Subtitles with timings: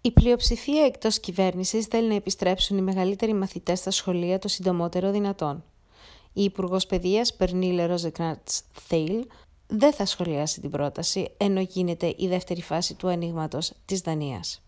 [0.00, 5.64] Η πλειοψηφία εκτός κυβέρνησης θέλει να επιστρέψουν οι μεγαλύτεροι μαθητές στα σχολεία το συντομότερο δυνατόν.
[6.32, 9.26] Η Υπουργός Παιδείας Περνίλε Ροζεκνάτς Θέιλ
[9.66, 14.62] δεν θα σχολιάσει την πρόταση, ενώ γίνεται η δεύτερη φάση του ανοίγματος της Δανίας.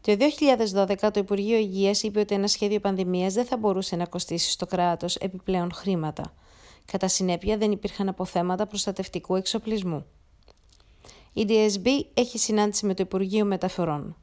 [0.00, 4.50] Το 2012 το Υπουργείο Υγείας είπε ότι ένα σχέδιο πανδημίας δεν θα μπορούσε να κοστίσει
[4.50, 6.34] στο κράτος επιπλέον χρήματα.
[6.84, 10.06] Κατά συνέπεια δεν υπήρχαν αποθέματα προστατευτικού εξοπλισμού.
[11.32, 14.16] Η DSB έχει συνάντηση με το Υπουργείο Μεταφορών.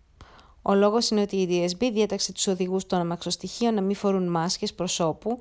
[0.62, 4.74] Ο λόγος είναι ότι η DSB διέταξε τους οδηγούς των αμαξοστοιχείων να μην φορούν μάσκες
[4.74, 5.38] προσώπου,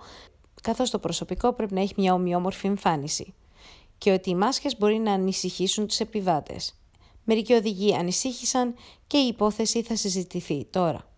[0.63, 3.35] καθώς το προσωπικό πρέπει να έχει μια ομοιόμορφη εμφάνιση
[3.99, 6.75] και ότι οι μάσκες μπορεί να ανησυχήσουν τους επιβάτες.
[7.25, 8.75] Μερικοί οδηγοί ανησύχησαν
[9.07, 11.11] και η υπόθεση θα συζητηθεί τώρα.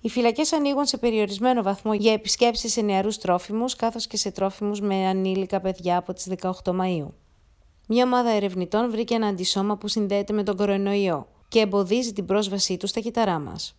[0.00, 4.80] Οι φυλακές ανοίγουν σε περιορισμένο βαθμό για επισκέψεις σε νεαρούς τρόφιμους καθώς και σε τρόφιμους
[4.80, 6.28] με ανήλικα παιδιά από τις
[6.64, 7.14] 18 Μαου.
[7.90, 12.76] Μια ομάδα ερευνητών βρήκε ένα αντισώμα που συνδέεται με τον κορονοϊό και εμποδίζει την πρόσβασή
[12.76, 13.76] τους στα κύτταρά μας.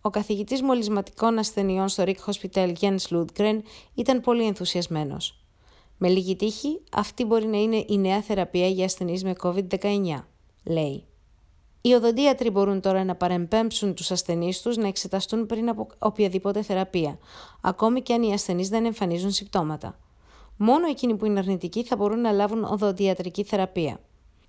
[0.00, 3.58] Ο καθηγητής μολυσματικών ασθενειών στο Rick Hospital Jens Ludgren
[3.94, 5.44] ήταν πολύ ενθουσιασμένος.
[5.98, 10.24] Με λίγη τύχη, αυτή μπορεί να είναι η νέα θεραπεία για ασθενείς με COVID-19,
[10.64, 11.06] λέει.
[11.80, 17.18] Οι οδοντίατροι μπορούν τώρα να παρεμπέμψουν τους ασθενείς τους να εξεταστούν πριν από οποιαδήποτε θεραπεία,
[17.60, 19.98] ακόμη και αν οι ασθενείς δεν εμφανίζουν συμπτώματα.
[20.56, 24.00] Μόνο εκείνοι που είναι αρνητικοί θα μπορούν να λάβουν οδοντιατρική θεραπεία.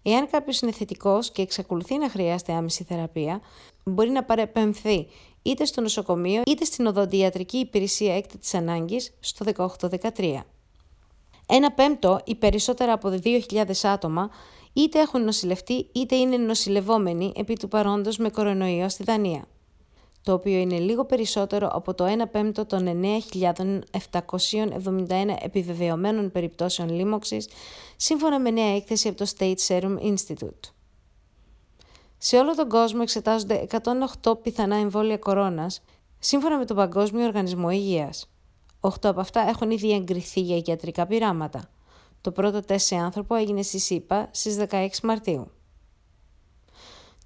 [0.01, 3.41] Εάν κάποιος είναι θετικός και εξακολουθεί να χρειάζεται άμεση θεραπεία,
[3.83, 5.07] μπορεί να παρεπεμφθεί
[5.41, 9.45] είτε στο νοσοκομείο είτε στην οδοντιατρική υπηρεσία έκτατης ανάγκης στο
[10.15, 10.39] 1813.
[11.47, 14.29] Ένα πέμπτο ή περισσότερα από 2.000 άτομα
[14.73, 19.45] είτε έχουν νοσηλευτεί είτε είναι νοσηλευόμενοι επί του παρόντος με κορονοϊό στη Δανία,
[20.25, 23.01] το οποίο είναι λίγο περισσότερο από το 1 πέμπτο των
[23.91, 27.49] 9.771 επιβεβαιωμένων περιπτώσεων λίμωξης,
[27.95, 30.71] σύμφωνα με νέα έκθεση από το State Serum Institute.
[32.17, 33.67] Σε όλο τον κόσμο εξετάζονται
[34.21, 35.81] 108 πιθανά εμβόλια κορώνας,
[36.19, 38.29] σύμφωνα με τον Παγκόσμιο Οργανισμό Υγείας.
[38.79, 41.69] Οχτώ από αυτά έχουν ήδη εγκριθεί για ιατρικά πειράματα.
[42.21, 45.51] Το πρώτο τεστ σε άνθρωπο έγινε στη ΣΥΠΑ στις 16 Μαρτίου.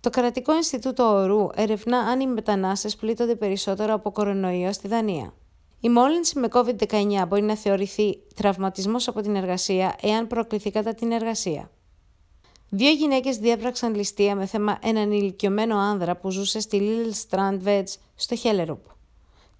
[0.01, 5.33] Το Κρατικό Ινστιτούτο Ορού ερευνά αν οι μετανάστες πλήττονται περισσότερο από κορονοϊό στη Δανία.
[5.79, 11.11] Η μόλυνση με COVID-19 μπορεί να θεωρηθεί τραυματισμός από την εργασία εάν προκληθεί κατά την
[11.11, 11.71] εργασία.
[12.69, 17.83] Δύο γυναίκες διέπραξαν ληστεία με θέμα έναν ηλικιωμένο άνδρα που ζούσε στη Little Strand Veg
[18.15, 18.85] στο Χέλερουπ.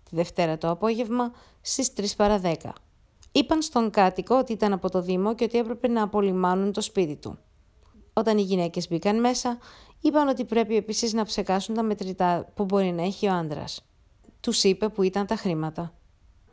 [0.09, 2.53] Τη Δευτέρα το απόγευμα, στις 3 παρα 10.
[3.31, 7.15] Είπαν στον κάτοικο ότι ήταν από το Δήμο και ότι έπρεπε να απολυμάνουν το σπίτι
[7.15, 7.37] του.
[8.19, 9.57] Όταν οι γυναίκες μπήκαν μέσα,
[10.01, 13.63] είπαν ότι πρέπει επίσης να ψεκάσουν τα μετρητά που μπορεί να έχει ο άντρα.
[14.39, 15.93] Τους είπε που ήταν τα χρήματα.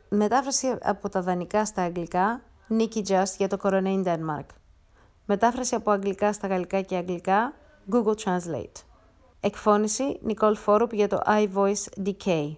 [0.09, 4.45] Μετάφραση από τα δανεικά στα αγγλικά, Nicky Just για το Corona in Denmark.
[5.25, 7.53] Μετάφραση από αγγλικά στα γαλλικά και αγγλικά,
[7.91, 8.83] Google Translate.
[9.39, 12.55] Εκφώνηση Nicole Forup για το iVoice Decay.